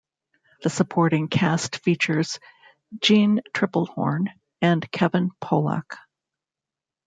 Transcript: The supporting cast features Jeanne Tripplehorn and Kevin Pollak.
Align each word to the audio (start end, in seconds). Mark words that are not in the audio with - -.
The 0.63 0.71
supporting 0.71 1.27
cast 1.27 1.75
features 1.83 2.39
Jeanne 3.01 3.41
Tripplehorn 3.53 4.29
and 4.59 4.89
Kevin 4.91 5.29
Pollak. 5.39 5.95